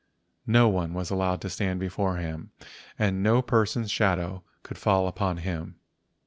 [0.47, 2.49] No one was allowed to stand before him
[2.97, 5.75] and no person's shadow could fall upon him.